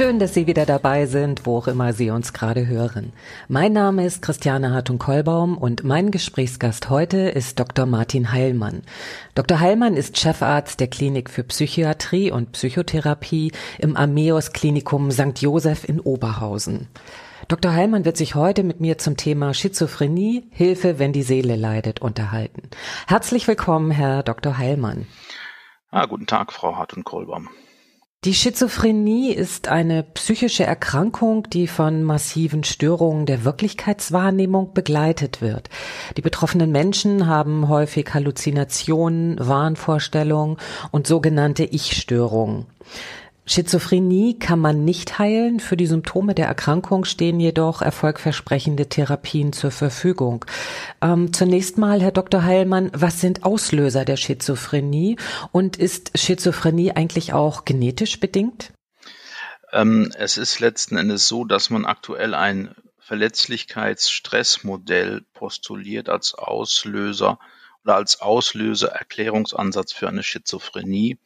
Schön, 0.00 0.18
dass 0.18 0.32
Sie 0.32 0.46
wieder 0.46 0.64
dabei 0.64 1.04
sind, 1.04 1.44
wo 1.44 1.58
auch 1.58 1.68
immer 1.68 1.92
Sie 1.92 2.08
uns 2.08 2.32
gerade 2.32 2.66
hören. 2.66 3.12
Mein 3.48 3.74
Name 3.74 4.06
ist 4.06 4.22
Christiane 4.22 4.72
Hartung-Kollbaum 4.72 5.58
und 5.58 5.84
mein 5.84 6.10
Gesprächsgast 6.10 6.88
heute 6.88 7.18
ist 7.18 7.60
Dr. 7.60 7.84
Martin 7.84 8.32
Heilmann. 8.32 8.80
Dr. 9.34 9.60
Heilmann 9.60 9.98
ist 9.98 10.16
Chefarzt 10.16 10.80
der 10.80 10.88
Klinik 10.88 11.28
für 11.28 11.44
Psychiatrie 11.44 12.30
und 12.30 12.52
Psychotherapie 12.52 13.52
im 13.78 13.94
Ameos 13.94 14.54
Klinikum 14.54 15.10
St. 15.10 15.38
Joseph 15.38 15.86
in 15.86 16.00
Oberhausen. 16.00 16.88
Dr. 17.48 17.74
Heilmann 17.74 18.06
wird 18.06 18.16
sich 18.16 18.34
heute 18.34 18.62
mit 18.62 18.80
mir 18.80 18.96
zum 18.96 19.18
Thema 19.18 19.52
Schizophrenie, 19.52 20.48
Hilfe, 20.50 20.98
wenn 20.98 21.12
die 21.12 21.22
Seele 21.22 21.56
leidet, 21.56 22.00
unterhalten. 22.00 22.70
Herzlich 23.06 23.46
willkommen, 23.46 23.90
Herr 23.90 24.22
Dr. 24.22 24.56
Heilmann. 24.56 25.06
Ah, 25.90 26.06
guten 26.06 26.26
Tag, 26.26 26.54
Frau 26.54 26.76
Hartung-Kollbaum. 26.76 27.50
Die 28.26 28.34
Schizophrenie 28.34 29.32
ist 29.32 29.68
eine 29.68 30.02
psychische 30.02 30.64
Erkrankung, 30.64 31.48
die 31.48 31.66
von 31.66 32.04
massiven 32.04 32.64
Störungen 32.64 33.24
der 33.24 33.46
Wirklichkeitswahrnehmung 33.46 34.74
begleitet 34.74 35.40
wird. 35.40 35.70
Die 36.18 36.20
betroffenen 36.20 36.70
Menschen 36.70 37.28
haben 37.28 37.70
häufig 37.70 38.12
Halluzinationen, 38.12 39.38
Wahnvorstellungen 39.38 40.58
und 40.90 41.06
sogenannte 41.06 41.64
Ich-Störungen. 41.64 42.66
Schizophrenie 43.50 44.38
kann 44.38 44.60
man 44.60 44.84
nicht 44.84 45.18
heilen. 45.18 45.58
Für 45.58 45.76
die 45.76 45.88
Symptome 45.88 46.36
der 46.36 46.46
Erkrankung 46.46 47.04
stehen 47.04 47.40
jedoch 47.40 47.82
erfolgversprechende 47.82 48.88
Therapien 48.88 49.52
zur 49.52 49.72
Verfügung. 49.72 50.44
Ähm, 51.02 51.32
zunächst 51.32 51.76
mal, 51.76 52.00
Herr 52.00 52.12
Dr. 52.12 52.44
Heilmann, 52.44 52.92
was 52.94 53.20
sind 53.20 53.42
Auslöser 53.42 54.04
der 54.04 54.16
Schizophrenie 54.16 55.16
und 55.50 55.76
ist 55.76 56.16
Schizophrenie 56.16 56.92
eigentlich 56.92 57.32
auch 57.32 57.64
genetisch 57.64 58.20
bedingt? 58.20 58.72
Ähm, 59.72 60.12
es 60.16 60.36
ist 60.36 60.60
letzten 60.60 60.96
Endes 60.96 61.26
so, 61.26 61.44
dass 61.44 61.70
man 61.70 61.86
aktuell 61.86 62.34
ein 62.34 62.72
Verletzlichkeitsstressmodell 63.00 65.22
postuliert 65.34 66.08
als 66.08 66.34
Auslöser 66.34 67.40
oder 67.82 67.96
als 67.96 68.20
Auslöser-Erklärungsansatz 68.20 69.92
für 69.92 70.06
eine 70.06 70.22
Schizophrenie. 70.22 71.18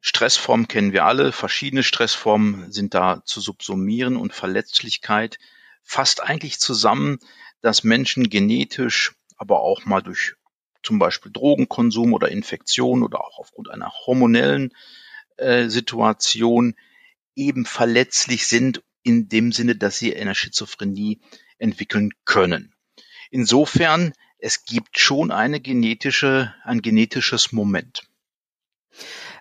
Stressformen 0.00 0.68
kennen 0.68 0.92
wir 0.92 1.04
alle, 1.04 1.32
verschiedene 1.32 1.82
Stressformen 1.82 2.70
sind 2.70 2.94
da 2.94 3.22
zu 3.24 3.40
subsumieren 3.40 4.16
und 4.16 4.32
Verletzlichkeit 4.32 5.38
fasst 5.82 6.22
eigentlich 6.22 6.60
zusammen, 6.60 7.18
dass 7.60 7.82
Menschen 7.82 8.28
genetisch, 8.28 9.14
aber 9.36 9.60
auch 9.60 9.84
mal 9.84 10.02
durch 10.02 10.34
zum 10.82 10.98
Beispiel 10.98 11.32
Drogenkonsum 11.32 12.12
oder 12.12 12.28
Infektion 12.28 13.02
oder 13.02 13.24
auch 13.24 13.38
aufgrund 13.38 13.70
einer 13.70 13.92
hormonellen 14.06 14.72
äh, 15.36 15.68
Situation 15.68 16.76
eben 17.34 17.64
verletzlich 17.64 18.46
sind 18.46 18.82
in 19.02 19.28
dem 19.28 19.52
Sinne, 19.52 19.76
dass 19.76 19.98
sie 19.98 20.14
eine 20.14 20.34
Schizophrenie 20.34 21.20
entwickeln 21.58 22.12
können. 22.24 22.74
Insofern, 23.30 24.12
es 24.38 24.64
gibt 24.64 24.98
schon 24.98 25.30
eine 25.30 25.60
genetische, 25.60 26.54
ein 26.64 26.82
genetisches 26.82 27.52
Moment. 27.52 28.02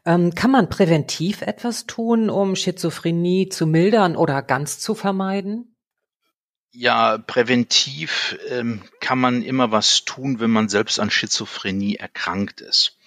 Ähm, 0.07 0.33
kann 0.33 0.51
man 0.51 0.69
präventiv 0.69 1.41
etwas 1.41 1.85
tun, 1.85 2.29
um 2.29 2.55
Schizophrenie 2.55 3.49
zu 3.49 3.67
mildern 3.67 4.15
oder 4.15 4.41
ganz 4.41 4.79
zu 4.79 4.95
vermeiden? 4.95 5.75
Ja, 6.71 7.17
präventiv 7.17 8.39
ähm, 8.47 8.83
kann 9.01 9.19
man 9.19 9.41
immer 9.41 9.73
was 9.73 10.05
tun, 10.05 10.39
wenn 10.39 10.49
man 10.49 10.69
selbst 10.69 11.01
an 11.01 11.11
Schizophrenie 11.11 11.97
erkrankt 11.97 12.61
ist. 12.61 12.97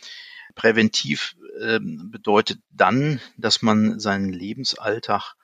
Präventiv 0.55 1.37
ähm, 1.63 2.11
bedeutet 2.11 2.61
dann, 2.69 3.19
dass 3.39 3.63
man 3.63 3.99
seinen 3.99 4.31
Lebensalltag 4.31 5.37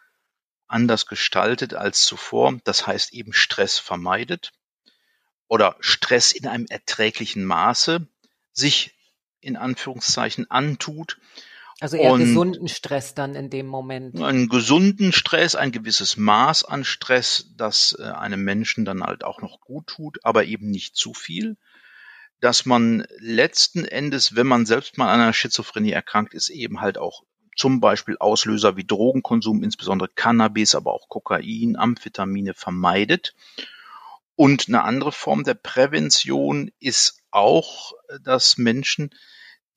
anders 0.66 1.06
gestaltet 1.06 1.72
als 1.72 2.04
zuvor. 2.04 2.58
Das 2.64 2.86
heißt 2.86 3.14
eben 3.14 3.32
Stress 3.32 3.78
vermeidet 3.78 4.52
oder 5.48 5.76
Stress 5.80 6.32
in 6.32 6.46
einem 6.46 6.66
erträglichen 6.68 7.46
Maße, 7.46 8.06
sich 8.52 8.95
in 9.46 9.56
Anführungszeichen 9.56 10.50
antut. 10.50 11.18
Also 11.80 11.96
eher 11.96 12.12
und 12.12 12.20
gesunden 12.20 12.68
Stress 12.68 13.14
dann 13.14 13.34
in 13.34 13.50
dem 13.50 13.66
Moment. 13.66 14.20
Einen 14.20 14.48
gesunden 14.48 15.12
Stress, 15.12 15.54
ein 15.54 15.72
gewisses 15.72 16.16
Maß 16.16 16.64
an 16.64 16.84
Stress, 16.84 17.50
das 17.56 17.96
äh, 17.98 18.04
einem 18.04 18.42
Menschen 18.44 18.84
dann 18.84 19.02
halt 19.02 19.24
auch 19.24 19.42
noch 19.42 19.60
gut 19.60 19.86
tut, 19.86 20.18
aber 20.24 20.44
eben 20.44 20.70
nicht 20.70 20.96
zu 20.96 21.12
viel. 21.12 21.56
Dass 22.40 22.66
man 22.66 23.06
letzten 23.18 23.84
Endes, 23.84 24.36
wenn 24.36 24.46
man 24.46 24.66
selbst 24.66 24.98
mal 24.98 25.12
an 25.12 25.20
einer 25.20 25.32
Schizophrenie 25.32 25.92
erkrankt 25.92 26.34
ist, 26.34 26.48
eben 26.48 26.80
halt 26.80 26.98
auch 26.98 27.24
zum 27.56 27.80
Beispiel 27.80 28.16
Auslöser 28.18 28.76
wie 28.76 28.84
Drogenkonsum, 28.84 29.62
insbesondere 29.62 30.10
Cannabis, 30.14 30.74
aber 30.74 30.92
auch 30.92 31.08
Kokain, 31.08 31.76
Amphetamine 31.76 32.54
vermeidet. 32.54 33.34
Und 34.34 34.68
eine 34.68 34.84
andere 34.84 35.12
Form 35.12 35.44
der 35.44 35.54
Prävention 35.54 36.70
ist 36.78 37.22
auch, 37.30 37.92
dass 38.22 38.58
Menschen 38.58 39.10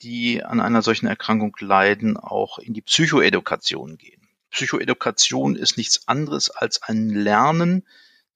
die 0.02 0.44
an 0.44 0.60
einer 0.60 0.82
solchen 0.82 1.08
Erkrankung 1.08 1.56
leiden, 1.60 2.18
auch 2.18 2.60
in 2.60 2.74
die 2.74 2.82
Psychoedukation 2.82 3.98
gehen. 3.98 4.28
Psychoedukation 4.52 5.56
ist 5.56 5.78
nichts 5.78 6.08
anderes 6.08 6.50
als 6.50 6.82
ein 6.82 7.10
Lernen 7.10 7.86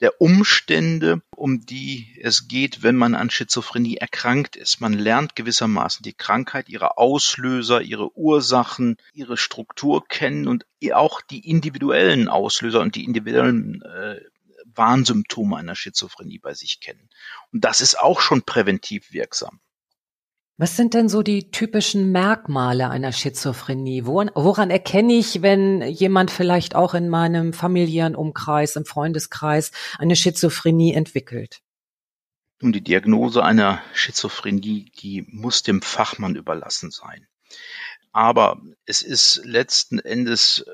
der 0.03 0.19
Umstände, 0.19 1.21
um 1.33 1.65
die 1.65 2.19
es 2.21 2.49
geht, 2.49 2.83
wenn 2.83 2.97
man 2.97 3.15
an 3.15 3.29
Schizophrenie 3.29 3.95
erkrankt 3.95 4.57
ist. 4.57 4.81
Man 4.81 4.91
lernt 4.91 5.35
gewissermaßen 5.35 6.03
die 6.03 6.13
Krankheit, 6.13 6.67
ihre 6.67 6.97
Auslöser, 6.97 7.81
ihre 7.81 8.15
Ursachen, 8.17 8.97
ihre 9.13 9.37
Struktur 9.37 10.05
kennen 10.05 10.49
und 10.49 10.65
auch 10.91 11.21
die 11.21 11.49
individuellen 11.49 12.27
Auslöser 12.27 12.81
und 12.81 12.95
die 12.95 13.05
individuellen 13.05 13.81
äh, 13.83 14.19
Warnsymptome 14.65 15.55
einer 15.55 15.75
Schizophrenie 15.75 16.39
bei 16.39 16.53
sich 16.53 16.81
kennen. 16.81 17.09
Und 17.53 17.63
das 17.63 17.79
ist 17.79 17.97
auch 17.97 18.19
schon 18.19 18.41
präventiv 18.41 19.13
wirksam. 19.13 19.61
Was 20.57 20.77
sind 20.77 20.93
denn 20.93 21.09
so 21.09 21.23
die 21.23 21.49
typischen 21.49 22.11
Merkmale 22.11 22.89
einer 22.89 23.11
Schizophrenie? 23.11 24.05
Woran, 24.05 24.29
woran, 24.35 24.69
erkenne 24.69 25.13
ich, 25.13 25.41
wenn 25.41 25.81
jemand 25.81 26.29
vielleicht 26.29 26.75
auch 26.75 26.93
in 26.93 27.09
meinem 27.09 27.53
familiären 27.53 28.15
Umkreis, 28.15 28.75
im 28.75 28.85
Freundeskreis 28.85 29.71
eine 29.97 30.15
Schizophrenie 30.15 30.93
entwickelt? 30.93 31.61
Nun, 32.61 32.71
die 32.71 32.83
Diagnose 32.83 33.43
einer 33.43 33.81
Schizophrenie, 33.95 34.91
die 35.01 35.25
muss 35.27 35.63
dem 35.63 35.81
Fachmann 35.81 36.35
überlassen 36.35 36.91
sein. 36.91 37.27
Aber 38.11 38.61
es 38.85 39.01
ist 39.01 39.41
letzten 39.43 39.97
Endes 39.97 40.65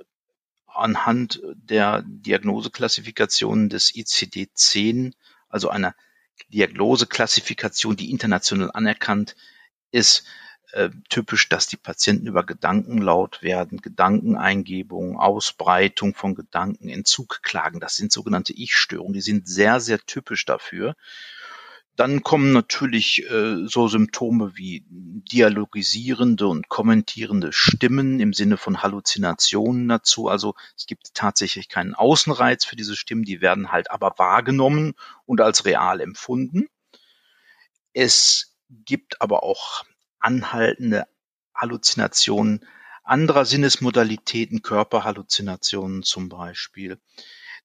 anhand 0.67 1.41
der 1.55 2.03
Diagnoseklassifikation 2.05 3.69
des 3.69 3.95
ICD-10, 3.95 5.13
also 5.47 5.69
einer 5.69 5.95
Diagnoseklassifikation, 6.49 7.95
die 7.95 8.11
international 8.11 8.71
anerkannt 8.73 9.35
ist 9.91 10.25
äh, 10.71 10.89
typisch, 11.09 11.49
dass 11.49 11.67
die 11.67 11.77
Patienten 11.77 12.27
über 12.27 12.45
Gedanken 12.45 12.99
laut 12.99 13.41
werden, 13.41 13.81
Gedankeneingebung, 13.81 15.17
Ausbreitung 15.17 16.13
von 16.13 16.35
Gedanken, 16.35 16.89
Entzug 16.89 17.41
klagen. 17.41 17.79
Das 17.79 17.95
sind 17.95 18.11
sogenannte 18.11 18.53
Ich-Störungen. 18.53 19.13
Die 19.13 19.21
sind 19.21 19.47
sehr, 19.47 19.79
sehr 19.79 19.99
typisch 19.99 20.45
dafür. 20.45 20.95
Dann 21.95 22.23
kommen 22.23 22.53
natürlich 22.53 23.29
äh, 23.29 23.65
so 23.65 23.87
Symptome 23.89 24.55
wie 24.55 24.85
dialogisierende 24.87 26.47
und 26.47 26.69
kommentierende 26.69 27.51
Stimmen 27.51 28.21
im 28.21 28.31
Sinne 28.31 28.55
von 28.55 28.81
Halluzinationen 28.81 29.87
dazu. 29.89 30.29
Also 30.29 30.55
es 30.77 30.85
gibt 30.85 31.13
tatsächlich 31.13 31.67
keinen 31.67 31.95
Außenreiz 31.95 32.63
für 32.63 32.77
diese 32.77 32.95
Stimmen, 32.95 33.23
die 33.23 33.41
werden 33.41 33.71
halt 33.71 33.91
aber 33.91 34.13
wahrgenommen 34.17 34.93
und 35.25 35.41
als 35.41 35.65
real 35.65 35.99
empfunden. 35.99 36.67
Es 37.91 38.48
gibt 38.89 39.21
aber 39.21 39.43
auch 39.43 39.85
anhaltende 40.19 41.07
Halluzinationen 41.53 42.65
anderer 43.03 43.45
Sinnesmodalitäten, 43.45 44.63
Körperhalluzinationen 44.63 46.01
zum 46.01 46.27
Beispiel. 46.27 46.99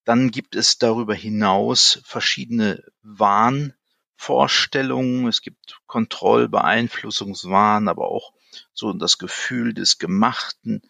Dann 0.05 0.31
gibt 0.31 0.55
es 0.55 0.76
darüber 0.76 1.15
hinaus 1.15 2.03
verschiedene 2.05 2.85
Wahnvorstellungen. 3.03 5.26
Es 5.26 5.41
gibt 5.41 5.81
Kontrollbeeinflussungswahn, 5.87 7.88
aber 7.88 8.09
auch 8.09 8.35
so 8.75 8.93
das 8.93 9.17
Gefühl 9.17 9.73
des 9.73 9.99
Gemachten, 9.99 10.82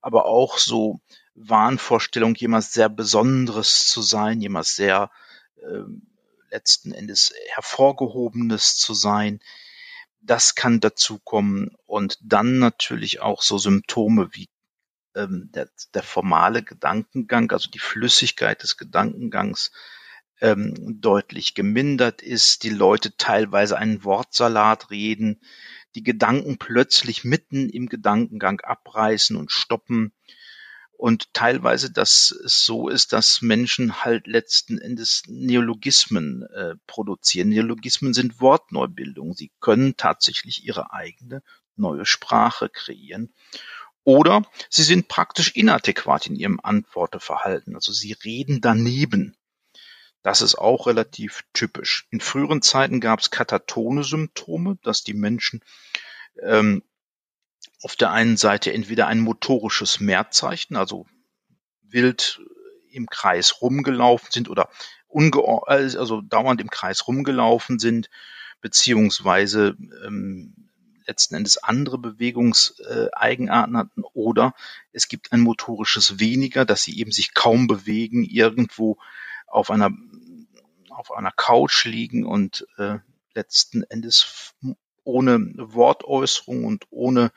aber 0.00 0.24
auch 0.24 0.56
so 0.56 1.02
Wahnvorstellung, 1.34 2.34
jemand 2.34 2.64
sehr 2.64 2.88
Besonderes 2.88 3.88
zu 3.88 4.00
sein, 4.00 4.40
jemand 4.40 4.64
sehr 4.64 5.10
äh, 5.56 5.82
letzten 6.50 6.92
Endes 6.92 7.34
hervorgehobenes 7.48 8.78
zu 8.78 8.94
sein. 8.94 9.40
Das 10.22 10.54
kann 10.54 10.80
dazu 10.80 11.18
kommen 11.18 11.74
und 11.84 12.18
dann 12.22 12.58
natürlich 12.58 13.20
auch 13.20 13.42
so 13.42 13.58
Symptome 13.58 14.28
wie 14.32 14.48
ähm, 15.14 15.50
der, 15.52 15.68
der 15.94 16.02
formale 16.02 16.62
Gedankengang, 16.62 17.50
also 17.50 17.68
die 17.70 17.80
Flüssigkeit 17.80 18.62
des 18.62 18.76
Gedankengangs 18.76 19.72
ähm, 20.40 21.00
deutlich 21.00 21.54
gemindert 21.54 22.22
ist, 22.22 22.62
die 22.62 22.70
Leute 22.70 23.16
teilweise 23.16 23.76
einen 23.76 24.04
Wortsalat 24.04 24.90
reden, 24.90 25.40
die 25.94 26.02
Gedanken 26.02 26.58
plötzlich 26.58 27.24
mitten 27.24 27.68
im 27.68 27.88
Gedankengang 27.88 28.60
abreißen 28.60 29.36
und 29.36 29.52
stoppen 29.52 30.12
und 31.02 31.34
teilweise, 31.34 31.90
dass 31.90 32.30
es 32.30 32.64
so 32.64 32.88
ist, 32.88 33.12
dass 33.12 33.42
Menschen 33.42 34.04
halt 34.04 34.28
letzten 34.28 34.78
Endes 34.78 35.24
Neologismen 35.26 36.44
äh, 36.54 36.76
produzieren. 36.86 37.48
Neologismen 37.48 38.14
sind 38.14 38.40
Wortneubildungen. 38.40 39.34
Sie 39.34 39.50
können 39.58 39.96
tatsächlich 39.96 40.64
ihre 40.64 40.92
eigene 40.92 41.42
neue 41.74 42.06
Sprache 42.06 42.68
kreieren. 42.68 43.34
Oder 44.04 44.44
sie 44.70 44.84
sind 44.84 45.08
praktisch 45.08 45.56
inadäquat 45.56 46.28
in 46.28 46.36
ihrem 46.36 46.60
Antworteverhalten. 46.62 47.74
Also 47.74 47.90
sie 47.92 48.12
reden 48.12 48.60
daneben. 48.60 49.36
Das 50.22 50.40
ist 50.40 50.54
auch 50.54 50.86
relativ 50.86 51.42
typisch. 51.52 52.06
In 52.10 52.20
früheren 52.20 52.62
Zeiten 52.62 53.00
gab 53.00 53.18
es 53.18 53.32
katatone 53.32 54.04
Symptome, 54.04 54.78
dass 54.84 55.02
die 55.02 55.14
Menschen 55.14 55.64
ähm, 56.40 56.84
auf 57.82 57.96
der 57.96 58.12
einen 58.12 58.36
Seite 58.36 58.72
entweder 58.72 59.06
ein 59.08 59.20
motorisches 59.20 60.00
Mehrzeichen, 60.00 60.76
also 60.76 61.06
wild 61.82 62.40
im 62.90 63.06
Kreis 63.06 63.60
rumgelaufen 63.60 64.28
sind 64.30 64.48
oder 64.48 64.68
also 65.08 66.22
dauernd 66.22 66.60
im 66.60 66.70
Kreis 66.70 67.06
rumgelaufen 67.06 67.78
sind, 67.78 68.08
beziehungsweise 68.60 69.76
ähm, 70.06 70.70
letzten 71.06 71.34
Endes 71.34 71.58
andere 71.58 71.98
Bewegungseigenarten 71.98 73.76
hatten 73.76 74.04
oder 74.12 74.54
es 74.92 75.08
gibt 75.08 75.32
ein 75.32 75.40
motorisches 75.40 76.20
weniger, 76.20 76.64
dass 76.64 76.82
sie 76.82 76.98
eben 76.98 77.10
sich 77.10 77.34
kaum 77.34 77.66
bewegen, 77.66 78.24
irgendwo 78.24 78.98
auf 79.46 79.70
einer 79.70 79.90
auf 80.90 81.10
einer 81.12 81.32
Couch 81.32 81.84
liegen 81.84 82.24
und 82.24 82.66
äh, 82.76 82.98
letzten 83.34 83.82
Endes 83.82 84.54
ohne 85.04 85.52
Wortäußerung 85.56 86.64
und 86.64 86.84
ohne 86.90 87.32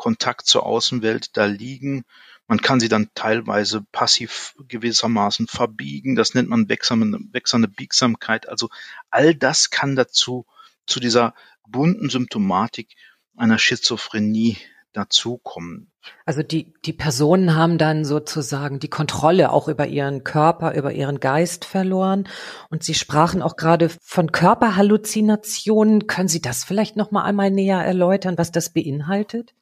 Kontakt 0.00 0.46
zur 0.46 0.64
Außenwelt 0.64 1.36
da 1.36 1.44
liegen. 1.44 2.04
Man 2.48 2.62
kann 2.62 2.80
sie 2.80 2.88
dann 2.88 3.10
teilweise 3.14 3.84
passiv 3.92 4.54
gewissermaßen 4.66 5.46
verbiegen. 5.46 6.16
Das 6.16 6.32
nennt 6.32 6.48
man 6.48 6.70
wechselnde, 6.70 7.68
Biegsamkeit. 7.68 8.48
Also 8.48 8.70
all 9.10 9.34
das 9.34 9.68
kann 9.68 9.96
dazu, 9.96 10.46
zu 10.86 11.00
dieser 11.00 11.34
bunten 11.68 12.08
Symptomatik 12.08 12.94
einer 13.36 13.58
Schizophrenie 13.58 14.56
dazukommen. 14.94 15.92
Also 16.24 16.42
die, 16.42 16.72
die 16.86 16.94
Personen 16.94 17.54
haben 17.54 17.76
dann 17.76 18.06
sozusagen 18.06 18.80
die 18.80 18.88
Kontrolle 18.88 19.52
auch 19.52 19.68
über 19.68 19.86
ihren 19.86 20.24
Körper, 20.24 20.74
über 20.74 20.92
ihren 20.92 21.20
Geist 21.20 21.66
verloren. 21.66 22.26
Und 22.70 22.82
Sie 22.84 22.94
sprachen 22.94 23.42
auch 23.42 23.56
gerade 23.56 23.90
von 24.02 24.32
Körperhalluzinationen. 24.32 26.06
Können 26.06 26.28
Sie 26.28 26.40
das 26.40 26.64
vielleicht 26.64 26.96
noch 26.96 27.10
mal 27.10 27.24
einmal 27.24 27.50
näher 27.50 27.84
erläutern, 27.84 28.38
was 28.38 28.50
das 28.50 28.72
beinhaltet? 28.72 29.54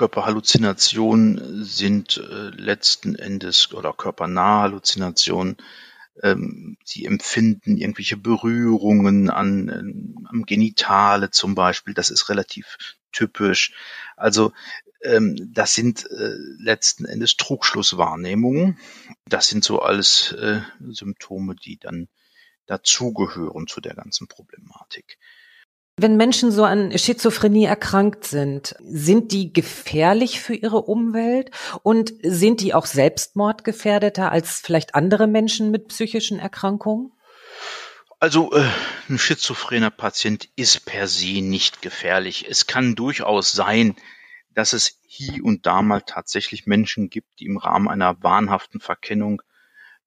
Körperhalluzinationen 0.00 1.62
sind 1.62 2.16
äh, 2.16 2.48
letzten 2.56 3.16
Endes 3.16 3.74
oder 3.74 3.92
körpernahe 3.92 4.62
Halluzinationen. 4.62 5.58
Ähm, 6.22 6.78
sie 6.86 7.04
empfinden 7.04 7.76
irgendwelche 7.76 8.16
Berührungen 8.16 9.28
an, 9.28 9.68
äh, 9.68 10.30
am 10.30 10.46
Genitale 10.46 11.30
zum 11.30 11.54
Beispiel. 11.54 11.92
Das 11.92 12.08
ist 12.08 12.30
relativ 12.30 12.78
typisch. 13.12 13.74
Also 14.16 14.54
ähm, 15.02 15.36
das 15.52 15.74
sind 15.74 16.10
äh, 16.10 16.32
letzten 16.56 17.04
Endes 17.04 17.36
Trugschlusswahrnehmungen. 17.36 18.78
Das 19.26 19.48
sind 19.48 19.64
so 19.64 19.82
alles 19.82 20.32
äh, 20.32 20.62
Symptome, 20.80 21.56
die 21.56 21.76
dann 21.76 22.08
dazugehören 22.64 23.66
zu 23.66 23.82
der 23.82 23.96
ganzen 23.96 24.28
Problematik. 24.28 25.18
Wenn 25.96 26.16
Menschen 26.16 26.50
so 26.50 26.64
an 26.64 26.96
Schizophrenie 26.96 27.66
erkrankt 27.66 28.24
sind, 28.24 28.74
sind 28.80 29.32
die 29.32 29.52
gefährlich 29.52 30.40
für 30.40 30.54
ihre 30.54 30.82
Umwelt 30.82 31.50
und 31.82 32.14
sind 32.22 32.60
die 32.62 32.72
auch 32.72 32.86
selbstmordgefährdeter 32.86 34.32
als 34.32 34.60
vielleicht 34.60 34.94
andere 34.94 35.26
Menschen 35.26 35.70
mit 35.70 35.88
psychischen 35.88 36.38
Erkrankungen? 36.38 37.12
Also 38.18 38.52
äh, 38.52 38.66
ein 39.08 39.18
schizophrener 39.18 39.90
Patient 39.90 40.48
ist 40.56 40.84
per 40.84 41.06
se 41.06 41.40
nicht 41.40 41.80
gefährlich. 41.80 42.46
Es 42.48 42.66
kann 42.66 42.94
durchaus 42.94 43.52
sein, 43.52 43.96
dass 44.54 44.72
es 44.72 45.00
hier 45.06 45.44
und 45.44 45.66
da 45.66 45.80
mal 45.80 46.02
tatsächlich 46.02 46.66
Menschen 46.66 47.08
gibt, 47.08 47.40
die 47.40 47.46
im 47.46 47.56
Rahmen 47.56 47.88
einer 47.88 48.22
wahnhaften 48.22 48.80
Verkennung 48.80 49.42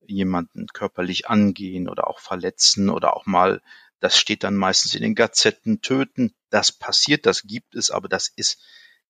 jemanden 0.05 0.67
körperlich 0.67 1.27
angehen 1.27 1.89
oder 1.89 2.07
auch 2.07 2.19
verletzen 2.19 2.89
oder 2.89 3.15
auch 3.15 3.25
mal 3.25 3.61
das 4.03 4.17
steht 4.17 4.43
dann 4.43 4.57
meistens 4.57 4.95
in 4.95 5.01
den 5.01 5.15
Gazetten, 5.15 5.79
töten. 5.79 6.35
Das 6.49 6.73
passiert, 6.73 7.25
das 7.25 7.43
gibt 7.43 7.73
es, 7.73 7.89
aber 7.89 8.09
das 8.09 8.27
ist 8.27 8.61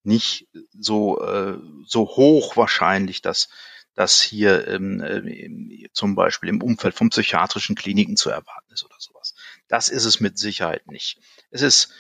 nicht 0.04 0.48
so, 0.72 1.20
äh, 1.20 1.58
so 1.88 2.02
hoch 2.06 2.58
wahrscheinlich, 2.58 3.24
dass 3.24 3.50
das 3.96 4.22
hier 4.22 4.68
ähm, 4.68 5.02
äh, 5.02 5.90
zum 5.94 6.14
Beispiel 6.14 6.50
im 6.50 6.62
Umfeld 6.62 6.94
von 6.94 7.10
psychiatrischen 7.10 7.76
Kliniken 7.76 8.18
zu 8.18 8.30
erwarten 8.30 8.72
ist 8.72 8.86
oder 8.86 8.98
sowas. 9.00 9.34
Das 9.68 9.90
ist 9.90 10.06
es 10.06 10.20
mit 10.20 10.38
Sicherheit 10.38 10.86
nicht. 10.86 11.18
Es 11.50 11.64
ist 11.64 11.92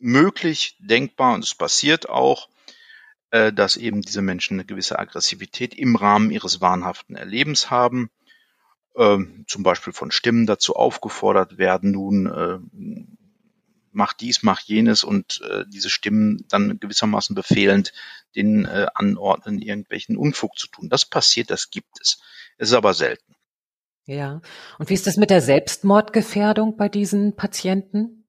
möglich, 0.00 0.76
denkbar 0.80 1.32
und 1.32 1.44
es 1.44 1.54
passiert 1.54 2.08
auch, 2.08 2.48
äh, 3.30 3.52
dass 3.52 3.76
eben 3.76 4.02
diese 4.02 4.20
Menschen 4.20 4.54
eine 4.54 4.64
gewisse 4.64 4.98
Aggressivität 4.98 5.74
im 5.74 5.94
Rahmen 5.94 6.32
ihres 6.32 6.60
wahnhaften 6.60 7.14
Erlebens 7.14 7.70
haben 7.70 8.10
ähm, 8.96 9.44
zum 9.46 9.62
Beispiel 9.62 9.92
von 9.92 10.10
Stimmen 10.10 10.46
dazu 10.46 10.74
aufgefordert 10.74 11.58
werden, 11.58 11.92
nun 11.92 12.26
äh, 12.26 12.58
mach 13.92 14.12
dies, 14.12 14.42
mach 14.42 14.60
jenes 14.60 15.04
und 15.04 15.40
äh, 15.50 15.64
diese 15.68 15.90
Stimmen 15.90 16.44
dann 16.48 16.78
gewissermaßen 16.78 17.34
befehlend 17.34 17.92
den 18.34 18.66
äh, 18.66 18.86
anordnen, 18.94 19.58
irgendwelchen 19.60 20.16
Unfug 20.16 20.58
zu 20.58 20.68
tun. 20.68 20.88
Das 20.88 21.06
passiert, 21.06 21.50
das 21.50 21.70
gibt 21.70 22.00
es. 22.00 22.18
Es 22.58 22.68
ist 22.68 22.74
aber 22.74 22.94
selten. 22.94 23.34
Ja. 24.04 24.40
Und 24.78 24.90
wie 24.90 24.94
ist 24.94 25.06
das 25.06 25.16
mit 25.16 25.30
der 25.30 25.40
Selbstmordgefährdung 25.40 26.76
bei 26.76 26.88
diesen 26.88 27.34
Patienten? 27.34 28.24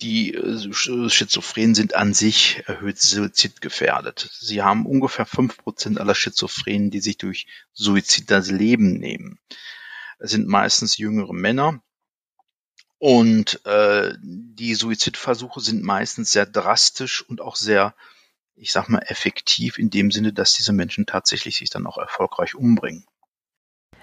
Die 0.00 0.34
äh, 0.34 0.72
Schizophrenen 0.72 1.74
sind 1.74 1.94
an 1.94 2.14
sich 2.14 2.62
erhöht 2.66 2.98
suizidgefährdet. 2.98 4.28
Sie 4.32 4.62
haben 4.62 4.86
ungefähr 4.86 5.26
fünf 5.26 5.56
Prozent 5.56 5.98
aller 5.98 6.14
Schizophrenen, 6.14 6.90
die 6.90 7.00
sich 7.00 7.18
durch 7.18 7.46
Suizid 7.72 8.30
das 8.30 8.50
Leben 8.50 8.98
nehmen. 8.98 9.38
Sind 10.18 10.48
meistens 10.48 10.96
jüngere 10.96 11.32
Männer. 11.32 11.82
Und 12.98 13.64
äh, 13.66 14.14
die 14.22 14.74
Suizidversuche 14.74 15.60
sind 15.60 15.82
meistens 15.82 16.32
sehr 16.32 16.46
drastisch 16.46 17.22
und 17.28 17.40
auch 17.40 17.56
sehr, 17.56 17.94
ich 18.54 18.72
sag 18.72 18.88
mal, 18.88 19.02
effektiv 19.06 19.78
in 19.78 19.90
dem 19.90 20.10
Sinne, 20.10 20.32
dass 20.32 20.54
diese 20.54 20.72
Menschen 20.72 21.04
tatsächlich 21.04 21.56
sich 21.56 21.68
dann 21.68 21.86
auch 21.86 21.98
erfolgreich 21.98 22.54
umbringen. 22.54 23.04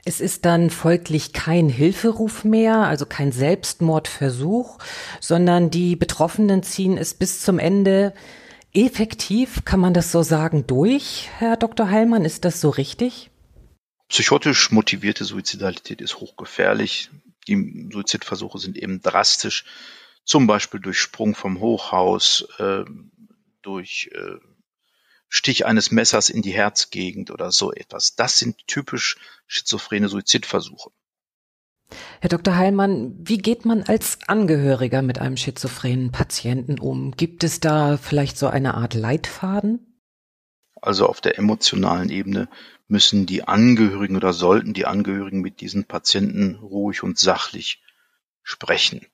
Es 0.06 0.20
ist 0.20 0.46
dann 0.46 0.70
folglich 0.70 1.32
kein 1.32 1.70
Hilferuf 1.70 2.44
mehr, 2.44 2.76
also 2.80 3.06
kein 3.06 3.32
Selbstmordversuch, 3.32 4.78
sondern 5.22 5.70
die 5.70 5.96
Betroffenen 5.96 6.62
ziehen 6.62 6.98
es 6.98 7.14
bis 7.14 7.42
zum 7.42 7.58
Ende 7.58 8.14
effektiv, 8.74 9.64
kann 9.64 9.80
man 9.80 9.94
das 9.94 10.12
so 10.12 10.22
sagen, 10.22 10.68
durch, 10.68 11.30
Herr 11.38 11.56
Dr. 11.58 11.90
Heilmann, 11.90 12.26
ist 12.26 12.44
das 12.44 12.60
so 12.60 12.70
richtig? 12.70 13.32
Psychotisch 14.14 14.70
motivierte 14.70 15.26
Suizidalität 15.26 16.00
ist 16.00 16.20
hochgefährlich. 16.20 17.10
Die 17.48 17.90
Suizidversuche 17.92 18.60
sind 18.60 18.78
eben 18.78 19.02
drastisch, 19.02 19.66
zum 20.24 20.46
Beispiel 20.46 20.80
durch 20.80 21.00
Sprung 21.00 21.34
vom 21.34 21.60
Hochhaus, 21.60 22.48
äh, 22.60 22.86
durch 23.64 24.12
äh, 24.14 24.36
Stich 25.30 25.66
eines 25.66 25.90
Messers 25.90 26.30
in 26.30 26.44
die 26.44 26.54
Herzgegend 26.54 27.32
oder 27.32 27.52
so 27.52 27.74
etwas. 27.74 28.14
Das 28.14 28.38
sind 28.38 28.68
typisch 28.68 29.18
schizophrene 29.48 30.10
Suizidversuche. 30.10 30.92
Herr 32.22 32.30
Dr. 32.30 32.56
Heilmann, 32.56 33.16
wie 33.18 33.40
geht 33.40 33.66
man 33.66 33.82
als 33.82 34.20
Angehöriger 34.28 35.02
mit 35.02 35.18
einem 35.18 35.38
schizophrenen 35.38 36.12
Patienten 36.12 36.78
um? 36.78 37.14
Gibt 37.18 37.44
es 37.44 37.62
da 37.62 37.98
vielleicht 37.98 38.38
so 38.38 38.46
eine 38.46 38.76
Art 38.76 38.94
Leitfaden? 38.94 39.93
Also 40.84 41.08
auf 41.08 41.22
der 41.22 41.38
emotionalen 41.38 42.10
Ebene 42.10 42.50
müssen 42.90 43.26
die 43.26 43.48
Angehörigen 43.48 44.18
oder 44.18 44.34
sollten 44.34 44.74
die 44.74 44.86
Angehörigen 44.86 45.40
mit 45.40 45.62
diesen 45.62 45.86
Patienten 45.86 46.56
ruhig 46.56 47.04
und 47.04 47.18
sachlich 47.18 47.82
sprechen. 48.42 49.08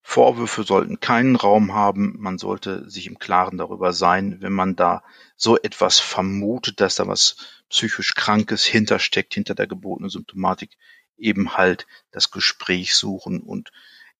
Vorwürfe 0.00 0.62
sollten 0.62 1.00
keinen 1.00 1.34
Raum 1.34 1.74
haben. 1.74 2.14
Man 2.20 2.38
sollte 2.38 2.88
sich 2.88 3.08
im 3.08 3.18
Klaren 3.18 3.58
darüber 3.58 3.92
sein, 3.92 4.40
wenn 4.40 4.52
man 4.52 4.76
da 4.76 5.02
so 5.34 5.58
etwas 5.58 5.98
vermutet, 5.98 6.80
dass 6.80 6.94
da 6.94 7.08
was 7.08 7.64
psychisch 7.68 8.14
Krankes 8.14 8.64
hintersteckt, 8.64 9.34
hinter 9.34 9.56
der 9.56 9.66
gebotenen 9.66 10.08
Symptomatik, 10.08 10.78
eben 11.16 11.56
halt 11.56 11.88
das 12.12 12.30
Gespräch 12.30 12.94
suchen 12.94 13.40
und 13.40 13.72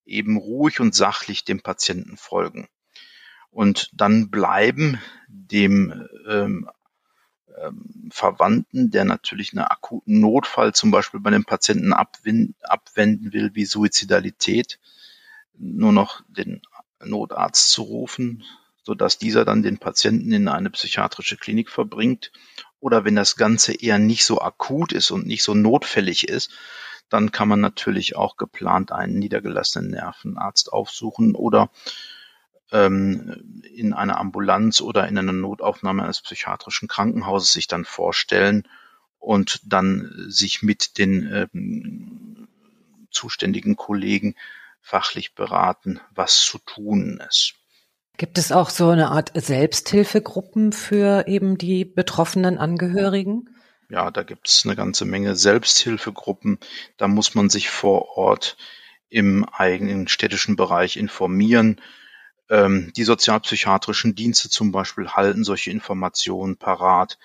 eben 0.05 0.37
ruhig 0.37 0.81
und 0.81 0.97
sachlich 0.97 1.45
dem 1.45 1.61
Patienten 1.61 2.17
folgen. 2.17 2.69
Und 3.57 3.89
dann 3.95 4.29
bleiben 4.29 5.01
dem 5.29 6.07
ähm, 6.29 6.69
ähm, 7.59 8.11
Verwandten, 8.13 8.91
der 8.91 9.07
natürlich 9.07 9.55
einen 9.55 9.65
akuten 9.65 10.21
Notfall 10.21 10.75
zum 10.75 10.91
Beispiel 10.91 11.21
bei 11.21 11.31
dem 11.31 11.47
Patienten 11.47 11.95
abwenden 11.95 13.33
will, 13.33 13.55
wie 13.55 13.65
Suizidalität, 13.65 14.79
nur 15.57 15.93
noch 15.93 16.21
den 16.29 16.61
Notarzt 17.03 17.71
zu 17.71 17.81
rufen, 17.81 18.45
so 18.83 18.95
dass 18.95 19.17
dieser 19.17 19.47
dann 19.47 19.63
den 19.63 19.79
Patienten 19.79 20.33
in 20.33 20.49
eine 20.49 20.69
psychiatrische 20.69 21.39
Klinik 21.39 21.71
verbringt. 21.71 22.33
Oder 22.79 23.07
wenn 23.07 23.17
das 23.17 23.37
Ganze 23.37 23.73
eher 23.73 23.99
nicht 23.99 24.27
so 24.27 24.43
akut 24.43 24.93
ist 24.93 25.11
und 25.11 25.27
nicht 25.27 25.43
so 25.43 25.55
notfällig 25.55 26.29
ist, 26.29 26.51
dann 27.09 27.33
kann 27.33 27.49
man 27.49 27.63
natürlich 27.63 28.17
auch 28.17 28.37
geplant 28.37 28.93
einen 28.93 29.19
niedergelassenen 29.19 29.93
Nervenarzt 29.93 30.71
aufsuchen 30.71 31.35
oder 31.35 31.71
ähm, 32.73 33.63
in 33.75 33.93
einer 33.93 34.19
Ambulanz 34.19 34.81
oder 34.81 35.09
in 35.09 35.19
einer 35.19 35.33
Notaufnahme 35.33 36.03
eines 36.05 36.21
psychiatrischen 36.21 36.89
Krankenhauses 36.89 37.53
sich 37.53 37.67
dann 37.69 37.85
vorstellen 37.85 38.67
und 39.19 39.61
dann 39.65 40.11
sich 40.29 40.63
mit 40.63 40.99
den 40.99 41.49
ähm, 41.53 42.49
zuständigen 43.11 43.77
Kollegen 43.77 44.35
fachlich 44.81 45.35
beraten, 45.35 46.01
was 46.15 46.41
zu 46.41 46.59
tun 46.59 47.21
ist. 47.29 47.55
Gibt 48.17 48.39
es 48.39 48.51
auch 48.51 48.71
so 48.71 48.89
eine 48.89 49.11
Art 49.11 49.33
Selbsthilfegruppen 49.35 50.73
für 50.73 51.27
eben 51.27 51.59
die 51.59 51.85
betroffenen 51.85 52.57
Angehörigen? 52.57 53.51
Ja, 53.91 54.11
da 54.11 54.23
gibt 54.23 54.49
es 54.49 54.65
eine 54.65 54.75
ganze 54.75 55.05
Menge 55.05 55.37
Selbsthilfegruppen. 55.37 56.59
Da 56.97 57.09
muss 57.09 57.35
man 57.35 57.51
sich 57.51 57.69
vor 57.69 58.17
Ort 58.17 58.57
im 59.09 59.45
eigenen 59.45 60.09
städtischen 60.09 60.57
Bereich 60.57 60.97
informieren. 60.97 61.81
Ähm, 62.49 62.93
die 62.97 63.05
sozialpsychiatrischen 63.05 64.15
Dienste 64.15 64.49
zum 64.49 64.73
Beispiel 64.73 65.09
halten 65.09 65.45
solche 65.45 65.71
Informationen 65.71 66.57
parat. 66.57 67.19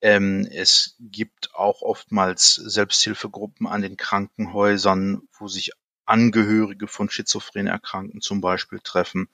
Ähm, 0.00 0.46
es 0.50 0.96
gibt 1.00 1.54
auch 1.54 1.82
oftmals 1.82 2.54
Selbsthilfegruppen 2.54 3.66
an 3.66 3.82
den 3.82 3.96
Krankenhäusern, 3.96 5.22
wo 5.38 5.48
sich 5.48 5.72
Angehörige 6.06 6.86
von 6.86 7.08
schizophren 7.08 7.66
Erkrankten 7.66 8.20
zum 8.20 8.40
Beispiel 8.40 8.80
treffen. 8.80 9.28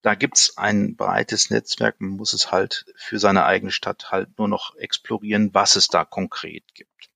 Da 0.00 0.14
gibt's 0.14 0.56
ein 0.56 0.96
breites 0.96 1.50
Netzwerk. 1.50 2.00
Man 2.00 2.10
muss 2.10 2.32
es 2.32 2.50
halt 2.50 2.86
für 2.96 3.18
seine 3.18 3.44
eigene 3.44 3.72
Stadt 3.72 4.10
halt 4.10 4.38
nur 4.38 4.48
noch 4.48 4.74
explorieren, 4.76 5.52
was 5.52 5.76
es 5.76 5.88
da 5.88 6.04
konkret 6.04 6.64
gibt. 6.74 7.10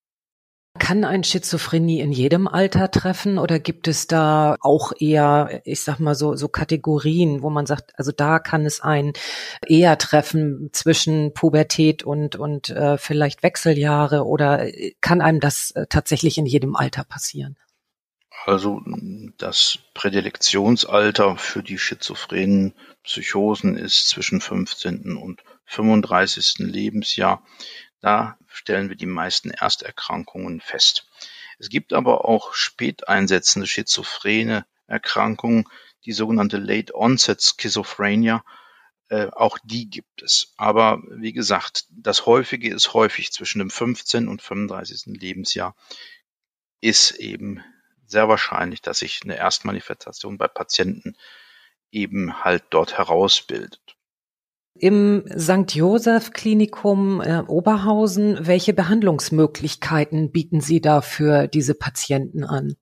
Kann 0.79 1.05
ein 1.05 1.23
Schizophrenie 1.23 2.01
in 2.01 2.13
jedem 2.13 2.49
Alter 2.49 2.91
treffen 2.91 3.39
oder 3.39 3.59
gibt 3.59 3.89
es 3.89 4.07
da 4.07 4.57
auch 4.61 4.93
eher, 4.99 5.61
ich 5.65 5.83
sag 5.83 6.01
mal 6.01 6.15
so, 6.15 6.35
so 6.35 6.49
Kategorien, 6.49 7.43
wo 7.43 7.51
man 7.51 7.67
sagt, 7.67 7.93
also 7.99 8.11
da 8.11 8.39
kann 8.39 8.65
es 8.65 8.81
ein 8.81 9.13
eher 9.67 9.99
treffen 9.99 10.71
zwischen 10.73 11.35
Pubertät 11.35 12.03
und, 12.05 12.37
und 12.37 12.71
äh, 12.71 12.97
vielleicht 12.97 13.43
Wechseljahre 13.43 14.25
oder 14.25 14.67
kann 15.03 15.21
einem 15.21 15.41
das 15.41 15.73
äh, 15.73 15.87
tatsächlich 15.89 16.39
in 16.39 16.47
jedem 16.47 16.75
Alter 16.75 17.05
passieren? 17.05 17.59
Also 18.45 18.83
das 19.39 19.79
Prädilektionsalter 19.95 21.37
für 21.37 21.63
die 21.63 21.79
schizophrenen 21.79 22.75
Psychosen 23.05 23.77
ist 23.77 24.09
zwischen 24.09 24.41
15. 24.41 25.17
und 25.17 25.43
35. 25.67 26.57
Lebensjahr. 26.59 27.43
Da 28.03 28.37
stellen 28.49 28.89
wir 28.89 28.97
die 28.97 29.07
meisten 29.07 29.51
Ersterkrankungen 29.51 30.61
fest. 30.61 31.09
Es 31.59 31.71
gibt 31.71 31.93
aber 31.93 32.25
auch 32.25 32.53
spät 32.53 33.09
einsetzende 33.09 33.69
schizophrene 33.69 34.67
Erkrankungen, 34.89 35.65
die 36.05 36.13
sogenannte 36.13 36.59
Late 36.59 36.95
Onset 36.95 37.41
Schizophrenia. 37.41 38.45
Äh, 39.09 39.29
auch 39.29 39.57
die 39.63 39.89
gibt 39.89 40.21
es. 40.21 40.53
Aber 40.57 41.01
wie 41.09 41.33
gesagt, 41.33 41.85
das 41.91 42.27
häufige 42.27 42.75
ist 42.75 42.93
häufig 42.93 43.33
zwischen 43.33 43.61
dem 43.61 43.71
15. 43.71 44.27
und 44.27 44.43
35. 44.43 45.17
Lebensjahr 45.19 45.77
ist 46.81 47.13
eben 47.13 47.63
sehr 48.05 48.29
wahrscheinlich, 48.29 48.83
dass 48.83 48.99
sich 48.99 49.21
eine 49.23 49.37
Erstmanifestation 49.37 50.39
bei 50.39 50.49
Patienten 50.49 51.15
eben 51.93 52.43
halt 52.43 52.65
dort 52.71 52.99
herausbildet. 52.99 53.97
Im 54.75 55.25
St. 55.39 55.75
Joseph 55.75 56.33
Klinikum 56.33 57.21
äh, 57.21 57.43
Oberhausen, 57.47 58.47
welche 58.47 58.73
Behandlungsmöglichkeiten 58.73 60.33
bieten 60.33 60.61
Sie 60.61 60.81
da 60.81 61.03
für 61.03 61.47
diese 61.47 61.75
Patienten 61.75 62.45
an? 62.45 62.77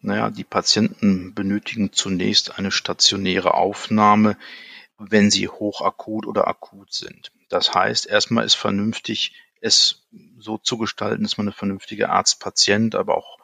Naja, 0.00 0.30
die 0.30 0.44
Patienten 0.44 1.34
benötigen 1.34 1.92
zunächst 1.92 2.58
eine 2.58 2.70
stationäre 2.70 3.54
Aufnahme, 3.54 4.36
wenn 4.98 5.30
sie 5.30 5.48
hochakut 5.48 6.26
oder 6.26 6.48
akut 6.48 6.92
sind. 6.92 7.30
Das 7.48 7.74
heißt, 7.74 8.06
erstmal 8.06 8.44
ist 8.44 8.54
vernünftig, 8.54 9.34
es 9.60 10.06
so 10.38 10.58
zu 10.58 10.78
gestalten, 10.78 11.22
dass 11.22 11.36
man 11.36 11.46
eine 11.46 11.52
vernünftige 11.52 12.08
Arzt-Patient, 12.08 12.94
aber 12.94 13.16
auch 13.16 13.38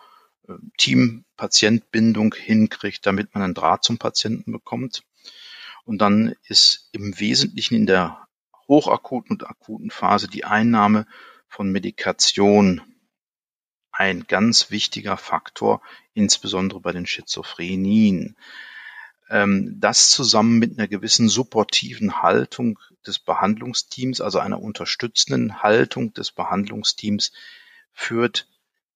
Team-Patient-Bindung 0.79 2.35
hinkriegt, 2.35 3.07
damit 3.07 3.35
man 3.35 3.43
einen 3.43 3.55
Draht 3.55 3.85
zum 3.85 3.99
Patienten 3.99 4.53
bekommt. 4.53 5.03
Und 5.87 5.99
dann 5.99 6.35
ist 6.49 6.89
im 6.93 7.19
Wesentlichen 7.19 7.77
in 7.77 7.87
der 7.87 8.27
hochakuten 8.69 9.37
und 9.37 9.47
akuten 9.47 9.91
Phase 9.91 10.29
die 10.29 10.45
Einnahme 10.45 11.07
von 11.49 11.71
Medikation 11.71 12.83
ein 13.93 14.27
ganz 14.27 14.71
wichtiger 14.71 15.17
Faktor, 15.17 15.81
insbesondere 16.13 16.81
bei 16.81 16.93
den 16.93 17.07
Schizophrenien. 17.07 18.37
Ähm, 19.31 19.77
das 19.81 20.11
zusammen 20.11 20.59
mit 20.59 20.77
einer 20.77 20.89
gewissen 20.89 21.29
supportiven 21.29 22.21
Haltung 22.21 22.79
des 23.07 23.21
Behandlungsteams, 23.21 24.21
also 24.21 24.41
einer 24.41 24.61
unterstützenden 24.61 25.63
Haltung 25.63 26.13
des 26.13 26.33
Behandlungsteams, 26.33 27.33
führt 27.93 28.49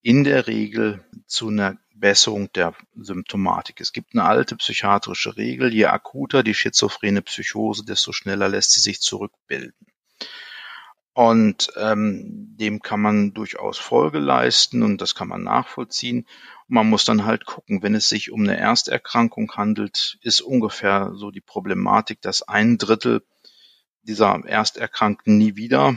in 0.03 0.25
der 0.25 0.49
Regel 0.49 1.05
zu 1.27 1.49
einer 1.49 1.79
Besserung 2.01 2.51
der 2.53 2.75
Symptomatik. 2.97 3.81
Es 3.81 3.93
gibt 3.93 4.15
eine 4.15 4.25
alte 4.25 4.57
psychiatrische 4.57 5.37
Regel, 5.37 5.73
je 5.73 5.87
akuter 5.87 6.43
die 6.43 6.55
schizophrene 6.55 7.23
Psychose, 7.23 7.85
desto 7.85 8.13
schneller 8.13 8.49
lässt 8.49 8.73
sie 8.73 8.81
sich 8.81 9.01
zurückbilden. 9.01 9.87
Und 11.13 11.73
ähm, 11.77 12.57
dem 12.57 12.81
kann 12.81 13.01
man 13.01 13.35
durchaus 13.35 13.79
Folge 13.79 14.19
leisten 14.21 14.83
und 14.83 15.01
das 15.01 15.15
kann 15.15 15.29
man 15.29 15.43
nachvollziehen. 15.43 16.27
Man 16.69 16.89
muss 16.89 17.05
dann 17.05 17.25
halt 17.25 17.45
gucken, 17.47 17.83
wenn 17.83 17.95
es 17.95 18.09
sich 18.09 18.31
um 18.31 18.43
eine 18.43 18.57
Ersterkrankung 18.57 19.53
handelt, 19.53 20.19
ist 20.23 20.41
ungefähr 20.41 21.13
so 21.15 21.31
die 21.31 21.41
Problematik, 21.41 22.23
dass 22.23 22.43
ein 22.43 22.79
Drittel 22.79 23.23
dieser 24.03 24.45
Ersterkrankten 24.47 25.37
nie 25.37 25.57
wieder 25.57 25.97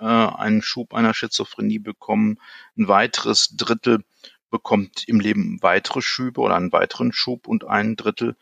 äh, 0.00 0.04
einen 0.04 0.62
Schub 0.62 0.94
einer 0.94 1.14
Schizophrenie 1.14 1.78
bekommen. 1.78 2.40
Ein 2.76 2.88
weiteres 2.88 3.56
Drittel 3.56 4.02
bekommt 4.50 5.08
im 5.08 5.20
Leben 5.20 5.58
weitere 5.62 6.02
Schübe 6.02 6.40
oder 6.40 6.56
einen 6.56 6.72
weiteren 6.72 7.12
Schub 7.12 7.46
und 7.48 7.64
ein 7.64 7.96
Drittel 7.96 8.36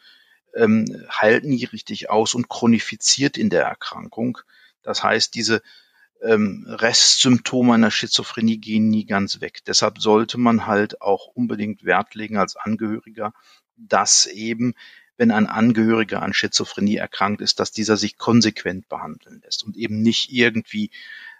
ähm, 0.54 0.86
heilt 1.10 1.44
nie 1.44 1.64
richtig 1.64 2.10
aus 2.10 2.34
und 2.34 2.48
chronifiziert 2.48 3.36
in 3.36 3.50
der 3.50 3.64
Erkrankung. 3.64 4.38
Das 4.82 5.02
heißt, 5.02 5.34
diese 5.34 5.62
ähm, 6.22 6.64
Restsymptome 6.68 7.74
einer 7.74 7.90
Schizophrenie 7.90 8.58
gehen 8.58 8.88
nie 8.88 9.04
ganz 9.06 9.40
weg. 9.40 9.60
Deshalb 9.66 10.00
sollte 10.00 10.38
man 10.38 10.66
halt 10.66 11.00
auch 11.02 11.26
unbedingt 11.26 11.84
Wert 11.84 12.14
legen 12.14 12.36
als 12.38 12.56
Angehöriger, 12.56 13.32
dass 13.76 14.26
eben, 14.26 14.74
wenn 15.16 15.30
ein 15.30 15.46
Angehöriger 15.46 16.22
an 16.22 16.32
Schizophrenie 16.32 16.96
erkrankt 16.96 17.40
ist, 17.40 17.60
dass 17.60 17.72
dieser 17.72 17.96
sich 17.96 18.16
konsequent 18.16 18.88
behandeln 18.88 19.40
lässt 19.44 19.64
und 19.64 19.76
eben 19.76 20.02
nicht 20.02 20.32
irgendwie 20.32 20.90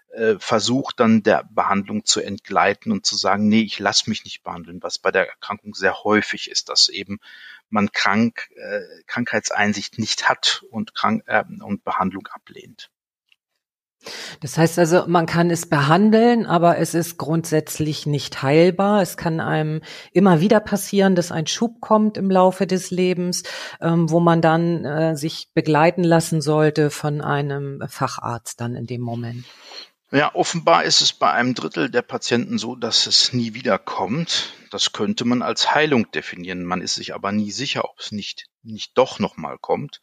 äh, 0.09 0.35
versucht 0.39 0.99
dann 0.99 1.23
der 1.23 1.43
Behandlung 1.49 2.05
zu 2.05 2.21
entgleiten 2.21 2.91
und 2.91 3.05
zu 3.05 3.15
sagen, 3.15 3.47
nee, 3.47 3.61
ich 3.61 3.79
lasse 3.79 4.09
mich 4.09 4.23
nicht 4.23 4.43
behandeln, 4.43 4.81
was 4.81 4.99
bei 4.99 5.11
der 5.11 5.27
Erkrankung 5.27 5.75
sehr 5.75 6.03
häufig 6.03 6.49
ist, 6.49 6.69
dass 6.69 6.89
eben 6.89 7.19
man 7.69 7.91
krank, 7.91 8.49
äh, 8.55 8.81
Krankheitseinsicht 9.07 9.99
nicht 9.99 10.29
hat 10.29 10.63
und, 10.69 10.93
krank, 10.95 11.23
äh, 11.27 11.43
und 11.61 11.83
Behandlung 11.83 12.27
ablehnt. 12.27 12.89
Das 14.39 14.57
heißt 14.57 14.77
also, 14.79 15.05
man 15.07 15.25
kann 15.25 15.49
es 15.49 15.65
behandeln, 15.67 16.45
aber 16.45 16.77
es 16.77 16.93
ist 16.93 17.17
grundsätzlich 17.17 18.05
nicht 18.05 18.43
heilbar. 18.43 19.01
Es 19.01 19.17
kann 19.17 19.39
einem 19.39 19.81
immer 20.11 20.41
wieder 20.41 20.59
passieren, 20.59 21.15
dass 21.15 21.31
ein 21.31 21.47
Schub 21.47 21.81
kommt 21.81 22.17
im 22.17 22.29
Laufe 22.29 22.67
des 22.67 22.91
Lebens, 22.91 23.43
ähm, 23.81 24.09
wo 24.09 24.19
man 24.19 24.41
dann 24.41 24.85
äh, 24.85 25.15
sich 25.15 25.49
begleiten 25.53 26.03
lassen 26.03 26.41
sollte 26.41 26.89
von 26.89 27.21
einem 27.21 27.81
Facharzt 27.87 28.61
dann 28.61 28.75
in 28.75 28.85
dem 28.85 29.01
Moment. 29.01 29.45
Ja, 30.15 30.33
offenbar 30.33 30.85
ist 30.85 31.01
es 31.01 31.11
bei 31.11 31.29
einem 31.29 31.55
Drittel 31.55 31.89
der 31.89 32.01
Patienten 32.01 32.57
so, 32.57 32.77
dass 32.77 33.05
es 33.05 33.33
nie 33.33 33.53
wiederkommt. 33.53 34.53
Das 34.71 34.93
könnte 34.93 35.25
man 35.25 35.41
als 35.41 35.75
Heilung 35.75 36.09
definieren. 36.09 36.63
Man 36.63 36.79
ist 36.79 36.95
sich 36.95 37.13
aber 37.13 37.33
nie 37.33 37.51
sicher, 37.51 37.83
ob 37.83 37.99
es 37.99 38.13
nicht, 38.13 38.45
nicht 38.63 38.97
doch 38.97 39.19
nochmal 39.19 39.57
kommt. 39.57 39.99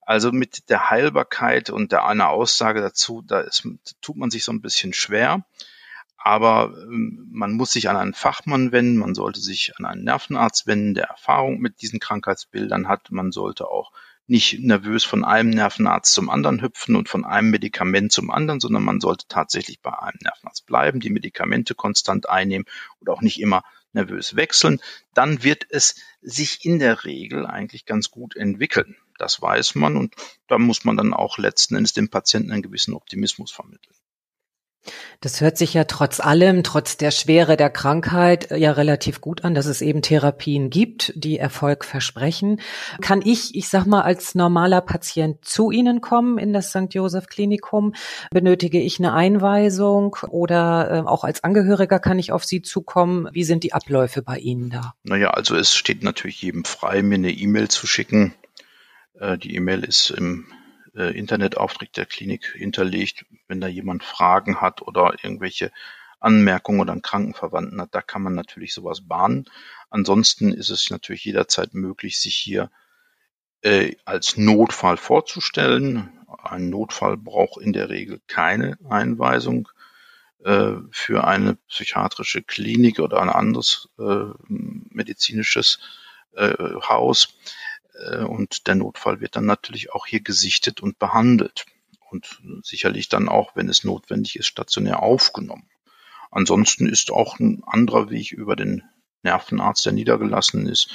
Also 0.00 0.32
mit 0.32 0.70
der 0.70 0.88
Heilbarkeit 0.88 1.68
und 1.68 1.92
der 1.92 2.06
einer 2.06 2.30
Aussage 2.30 2.80
dazu, 2.80 3.20
da 3.20 3.40
ist, 3.40 3.68
tut 4.00 4.16
man 4.16 4.30
sich 4.30 4.42
so 4.42 4.52
ein 4.52 4.62
bisschen 4.62 4.94
schwer. 4.94 5.44
Aber 6.16 6.72
ähm, 6.74 7.28
man 7.30 7.52
muss 7.52 7.72
sich 7.72 7.90
an 7.90 7.98
einen 7.98 8.14
Fachmann 8.14 8.72
wenden, 8.72 8.96
man 8.96 9.14
sollte 9.14 9.40
sich 9.40 9.74
an 9.76 9.84
einen 9.84 10.04
Nervenarzt 10.04 10.66
wenden, 10.66 10.94
der 10.94 11.08
Erfahrung 11.08 11.58
mit 11.58 11.82
diesen 11.82 12.00
Krankheitsbildern 12.00 12.88
hat. 12.88 13.10
Man 13.10 13.32
sollte 13.32 13.68
auch 13.68 13.92
nicht 14.26 14.60
nervös 14.60 15.04
von 15.04 15.24
einem 15.24 15.50
Nervenarzt 15.50 16.12
zum 16.12 16.30
anderen 16.30 16.62
hüpfen 16.62 16.96
und 16.96 17.08
von 17.08 17.24
einem 17.24 17.50
Medikament 17.50 18.12
zum 18.12 18.30
anderen, 18.30 18.60
sondern 18.60 18.82
man 18.82 19.00
sollte 19.00 19.26
tatsächlich 19.28 19.80
bei 19.80 19.96
einem 19.98 20.18
Nervenarzt 20.22 20.66
bleiben, 20.66 21.00
die 21.00 21.10
Medikamente 21.10 21.74
konstant 21.74 22.28
einnehmen 22.28 22.66
und 22.98 23.08
auch 23.08 23.22
nicht 23.22 23.40
immer 23.40 23.62
nervös 23.92 24.36
wechseln. 24.36 24.80
Dann 25.14 25.42
wird 25.42 25.66
es 25.70 25.96
sich 26.20 26.64
in 26.64 26.78
der 26.78 27.04
Regel 27.04 27.46
eigentlich 27.46 27.86
ganz 27.86 28.10
gut 28.10 28.36
entwickeln. 28.36 28.96
Das 29.18 29.40
weiß 29.40 29.74
man 29.76 29.96
und 29.96 30.14
da 30.48 30.58
muss 30.58 30.84
man 30.84 30.96
dann 30.96 31.14
auch 31.14 31.38
letzten 31.38 31.76
Endes 31.76 31.94
dem 31.94 32.08
Patienten 32.08 32.50
einen 32.50 32.62
gewissen 32.62 32.94
Optimismus 32.94 33.50
vermitteln. 33.50 33.94
Das 35.20 35.40
hört 35.40 35.56
sich 35.56 35.74
ja 35.74 35.84
trotz 35.84 36.20
allem, 36.20 36.62
trotz 36.62 36.96
der 36.96 37.10
Schwere 37.10 37.56
der 37.56 37.70
Krankheit 37.70 38.50
ja 38.50 38.72
relativ 38.72 39.20
gut 39.20 39.44
an, 39.44 39.54
dass 39.54 39.66
es 39.66 39.82
eben 39.82 40.02
Therapien 40.02 40.70
gibt, 40.70 41.12
die 41.16 41.38
Erfolg 41.38 41.84
versprechen. 41.84 42.60
Kann 43.00 43.22
ich, 43.24 43.54
ich 43.54 43.68
sag 43.68 43.86
mal, 43.86 44.02
als 44.02 44.34
normaler 44.34 44.80
Patient 44.80 45.44
zu 45.44 45.70
Ihnen 45.70 46.00
kommen 46.00 46.38
in 46.38 46.52
das 46.52 46.70
St. 46.70 46.92
Joseph 46.92 47.26
Klinikum? 47.26 47.94
Benötige 48.30 48.80
ich 48.80 48.98
eine 48.98 49.14
Einweisung 49.14 50.16
oder 50.28 50.90
äh, 50.90 51.08
auch 51.08 51.24
als 51.24 51.44
Angehöriger 51.44 51.98
kann 51.98 52.18
ich 52.18 52.32
auf 52.32 52.44
Sie 52.44 52.62
zukommen? 52.62 53.28
Wie 53.32 53.44
sind 53.44 53.64
die 53.64 53.72
Abläufe 53.72 54.22
bei 54.22 54.38
Ihnen 54.38 54.70
da? 54.70 54.94
Naja, 55.02 55.30
also 55.30 55.56
es 55.56 55.74
steht 55.74 56.02
natürlich 56.02 56.42
jedem 56.42 56.64
frei, 56.64 57.02
mir 57.02 57.16
eine 57.16 57.32
E-Mail 57.32 57.68
zu 57.68 57.86
schicken. 57.86 58.34
Äh, 59.18 59.38
die 59.38 59.54
E-Mail 59.54 59.84
ist 59.84 60.10
im 60.10 60.46
äh, 60.96 61.16
Internetauftritt 61.16 61.96
der 61.96 62.06
Klinik 62.06 62.52
hinterlegt. 62.56 63.24
Wenn 63.48 63.60
da 63.60 63.66
jemand 63.66 64.02
Fragen 64.02 64.60
hat 64.60 64.82
oder 64.82 65.14
irgendwelche 65.22 65.70
Anmerkungen 66.20 66.80
oder 66.80 66.92
einen 66.92 67.02
Krankenverwandten 67.02 67.80
hat, 67.80 67.94
da 67.94 68.02
kann 68.02 68.22
man 68.22 68.34
natürlich 68.34 68.74
sowas 68.74 69.02
bahnen. 69.02 69.44
Ansonsten 69.90 70.52
ist 70.52 70.70
es 70.70 70.90
natürlich 70.90 71.24
jederzeit 71.24 71.74
möglich, 71.74 72.20
sich 72.20 72.34
hier 72.34 72.70
äh, 73.62 73.96
als 74.04 74.36
Notfall 74.36 74.96
vorzustellen. 74.96 76.10
Ein 76.42 76.70
Notfall 76.70 77.16
braucht 77.16 77.60
in 77.60 77.72
der 77.72 77.88
Regel 77.88 78.20
keine 78.26 78.78
Einweisung 78.88 79.68
äh, 80.44 80.72
für 80.90 81.24
eine 81.24 81.56
psychiatrische 81.68 82.42
Klinik 82.42 82.98
oder 82.98 83.20
ein 83.20 83.28
anderes 83.30 83.88
äh, 83.98 84.26
medizinisches 84.48 85.78
äh, 86.32 86.54
Haus. 86.88 87.36
Äh, 87.98 88.24
und 88.24 88.66
der 88.66 88.74
Notfall 88.74 89.20
wird 89.20 89.36
dann 89.36 89.46
natürlich 89.46 89.92
auch 89.92 90.06
hier 90.06 90.20
gesichtet 90.20 90.80
und 90.80 90.98
behandelt 90.98 91.66
und 92.10 92.40
sicherlich 92.62 93.08
dann 93.08 93.28
auch, 93.28 93.56
wenn 93.56 93.68
es 93.68 93.84
notwendig 93.84 94.36
ist, 94.36 94.46
stationär 94.46 95.02
aufgenommen. 95.02 95.68
Ansonsten 96.30 96.86
ist 96.86 97.10
auch 97.10 97.38
ein 97.38 97.62
anderer 97.66 98.10
Weg 98.10 98.32
über 98.32 98.56
den 98.56 98.82
Nervenarzt, 99.22 99.84
der 99.86 99.92
niedergelassen 99.92 100.66
ist, 100.66 100.90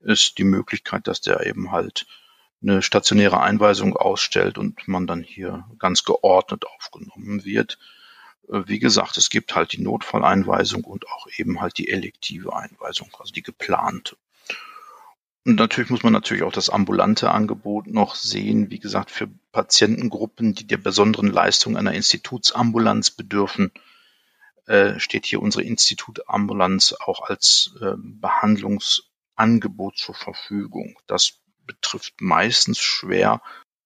ist 0.00 0.38
die 0.38 0.44
Möglichkeit, 0.44 1.06
dass 1.06 1.20
der 1.20 1.46
eben 1.46 1.70
halt 1.70 2.06
eine 2.62 2.82
stationäre 2.82 3.40
Einweisung 3.40 3.96
ausstellt 3.96 4.58
und 4.58 4.88
man 4.88 5.06
dann 5.06 5.22
hier 5.22 5.64
ganz 5.78 6.04
geordnet 6.04 6.64
aufgenommen 6.66 7.44
wird. 7.44 7.78
Äh, 8.48 8.62
wie 8.66 8.78
gesagt, 8.78 9.16
es 9.16 9.30
gibt 9.30 9.54
halt 9.54 9.72
die 9.72 9.82
Notfalleinweisung 9.82 10.84
und 10.84 11.06
auch 11.08 11.26
eben 11.36 11.60
halt 11.60 11.78
die 11.78 11.88
elektive 11.88 12.54
Einweisung, 12.54 13.10
also 13.18 13.32
die 13.32 13.42
geplante. 13.42 14.16
Und 15.44 15.56
natürlich 15.56 15.90
muss 15.90 16.02
man 16.02 16.12
natürlich 16.12 16.42
auch 16.42 16.52
das 16.52 16.68
ambulante 16.68 17.30
Angebot 17.30 17.86
noch 17.86 18.14
sehen. 18.14 18.70
Wie 18.70 18.80
gesagt, 18.80 19.10
für 19.10 19.28
Patientengruppen, 19.52 20.54
die 20.54 20.66
der 20.66 20.76
besonderen 20.76 21.28
Leistung 21.28 21.76
einer 21.76 21.94
Institutsambulanz 21.94 23.10
bedürfen, 23.10 23.72
äh, 24.66 25.00
steht 25.00 25.24
hier 25.24 25.40
unsere 25.40 25.64
Institutambulanz 25.64 26.92
auch 26.92 27.22
als 27.22 27.74
äh, 27.80 27.94
Behandlungsangebot 27.96 29.96
zur 29.96 30.14
Verfügung. 30.14 30.98
Das 31.06 31.38
betrifft 31.66 32.20
meistens 32.20 32.78
schwer 32.78 33.40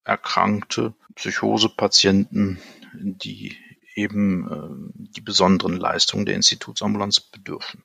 erkrankte 0.05 0.95
Psychosepatienten, 1.15 2.61
die 2.95 3.57
eben 3.95 4.51
äh, 4.51 4.69
die 5.13 5.21
besonderen 5.21 5.77
Leistungen 5.77 6.27
der 6.27 6.35
Institutsambulanz 6.35 7.21
bedürfen. 7.21 7.85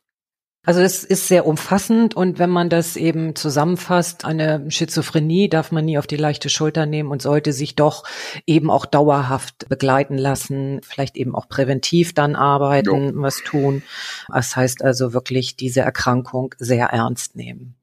Also 0.67 0.81
es 0.81 1.05
ist 1.05 1.29
sehr 1.29 1.45
umfassend 1.45 2.13
und 2.13 2.39
wenn 2.39 2.49
man 2.49 2.69
das 2.69 2.97
eben 2.97 3.35
zusammenfasst, 3.35 4.25
eine 4.25 4.69
Schizophrenie 4.69 5.47
darf 5.47 5.71
man 5.71 5.85
nie 5.85 5.97
auf 5.97 6.07
die 6.07 6.17
leichte 6.17 6.49
Schulter 6.49 6.85
nehmen 6.85 7.09
und 7.09 7.21
sollte 7.21 7.53
sich 7.53 7.75
doch 7.77 8.03
eben 8.45 8.69
auch 8.69 8.85
dauerhaft 8.85 9.69
begleiten 9.69 10.17
lassen, 10.17 10.81
vielleicht 10.83 11.15
eben 11.15 11.35
auch 11.35 11.47
präventiv 11.47 12.13
dann 12.13 12.35
arbeiten, 12.35 13.15
jo. 13.15 13.21
was 13.21 13.37
tun. 13.45 13.81
Das 14.27 14.57
heißt 14.57 14.83
also 14.83 15.13
wirklich 15.13 15.55
diese 15.55 15.79
Erkrankung 15.79 16.53
sehr 16.57 16.87
ernst 16.87 17.37
nehmen. 17.37 17.77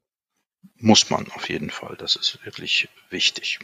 Muss 0.77 1.09
man 1.09 1.27
auf 1.35 1.49
jeden 1.49 1.71
Fall, 1.71 1.97
das 1.99 2.17
ist 2.17 2.39
wirklich 2.45 2.91
wichtig. 3.09 3.61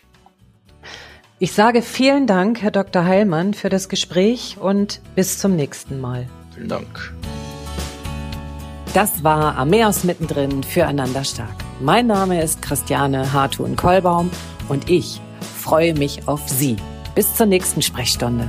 Ich 1.38 1.52
sage 1.52 1.82
vielen 1.82 2.26
Dank, 2.26 2.62
Herr 2.62 2.70
Dr. 2.70 3.04
Heilmann, 3.04 3.52
für 3.52 3.68
das 3.68 3.90
Gespräch 3.90 4.56
und 4.58 5.02
bis 5.14 5.38
zum 5.38 5.56
nächsten 5.56 6.00
Mal. 6.00 6.26
Vielen 6.54 6.68
Dank. 6.70 7.12
Das 8.92 9.22
war 9.22 9.56
Ameos 9.56 10.02
mittendrin 10.02 10.64
füreinander 10.64 11.22
stark. 11.22 11.54
Mein 11.80 12.08
Name 12.08 12.42
ist 12.42 12.60
Christiane 12.60 13.32
Hartun-Kollbaum 13.32 14.30
und 14.68 14.90
ich 14.90 15.20
freue 15.60 15.94
mich 15.94 16.26
auf 16.26 16.48
Sie. 16.48 16.74
Bis 17.14 17.36
zur 17.36 17.46
nächsten 17.46 17.82
Sprechstunde. 17.82 18.48